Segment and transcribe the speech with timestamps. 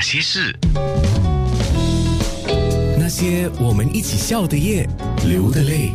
[0.00, 0.56] 那些事，
[2.98, 4.88] 那些我们一起笑的夜，
[5.26, 5.92] 流的泪。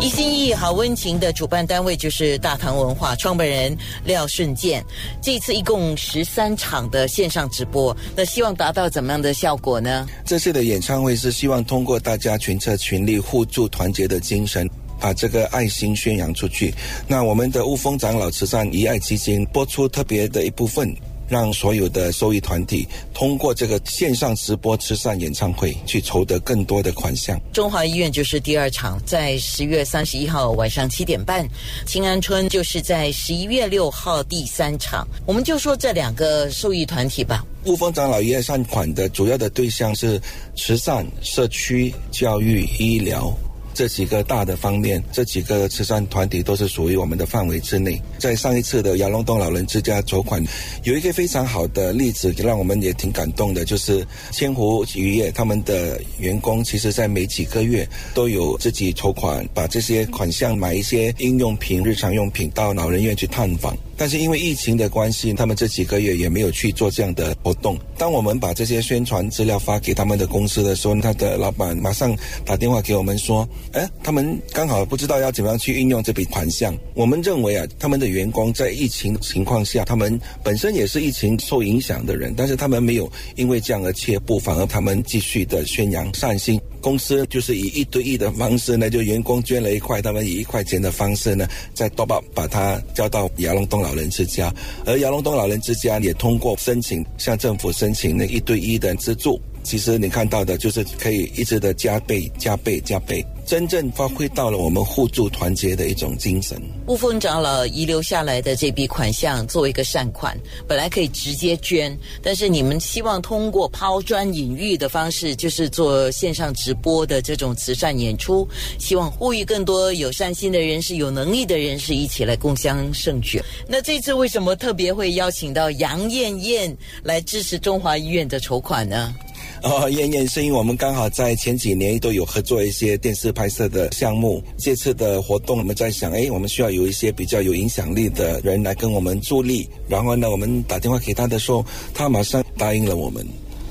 [0.00, 4.84] 一心一意好温情的主办单位就是大唐文化创办人廖顺健。
[5.22, 10.08] 这次一共十三场的线上直播，那希望达到怎么样的效果呢？
[10.26, 14.68] 这次的演唱会是希望通过大家群策群力、互助团结的精神，
[15.04, 16.72] 把这个爱心宣扬出去。
[17.06, 20.96] 那我们的雾峰长老慈善遗爱基金播出特别的一部分。
[21.26, 27.40] 让所有的受益团体通过这个线上直播慈善演唱会去筹得更多的款项。
[27.50, 31.42] 中华医院就是第二场，在十月三十一号晚上七点半；
[31.86, 35.08] 清安村就是在十一月六号第三场。
[35.26, 37.42] 我们就说这两个受益团体吧。
[37.64, 40.20] 雾峰长老医院善款的主要的对象是
[40.54, 43.34] 慈善、社区、教育、医疗。
[43.74, 48.00] 这几个大的方面，这几个慈善团体都是属于我们的范围之内。
[48.18, 50.42] 在上一次的杨龙洞老人之家筹款，
[50.84, 63.76] 有一个非常好的例子，让我们也挺感动的，就是千湖渔业他们的员工，其实在每几个月都有自己筹款，把这些款项买一些应用品、日常用品到老人院去探访。
[63.96, 67.78] 但是因为疫情的关系，他们这几个月也没有去做这样的活动。
[67.96, 86.60] 当我们把这些宣传资料发给他们的公司的时候，他的老板马上打电话给我们说：“哎，他们刚好不知道要怎么样去运用这笔款项。”我们认为啊，他们的员工在疫情情况下，他们本身也是疫情受影响的人，但是他们没有因为这样而怯步，反而他们继续的宣扬善心。
[86.84, 94.52] 公司就是以一对一的方式呢，就员工捐了一块，他们以一块钱的方式呢，在多宝把它交到亚龙东老人之家，
[94.84, 99.40] 而亚龙东老人之家也通过申请向政府申请呢一对一的资助。
[99.64, 106.60] 其实你看到的就是可以一直的加倍、加倍、加倍，真正发挥到了我们互助团结的一种精神。
[106.86, 110.38] 雾峰长老遗留下来的这笔款项作为一个善款，
[110.68, 118.46] 本来可以直接捐，但是你们希望通过抛砖引玉的方式，就是做线上直播的这种慈善演出，
[118.78, 123.42] 希望呼吁更多有善心的人士、有能力的人士一起来共襄盛举。
[123.66, 129.14] 那这次为什么特别会邀请到杨艳艳来支持中华医院的筹款呢？
[129.64, 134.42] 哦，燕燕是因为我们刚好在前几年都有合作一些电视拍摄的项目。
[134.58, 139.66] 这次的活动，我们在想，哎，我们需要有一些比较有影响力的人来跟我们助力。
[139.88, 141.64] 然后呢，我们打电话给他的时候，
[141.94, 143.26] 他马上答应了我们。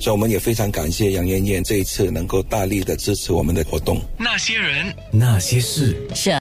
[0.00, 4.00] 所以我们也非常感谢杨艳艳这一次能够大力的支持我们的活动。
[4.16, 6.30] 那些人，那些事，是。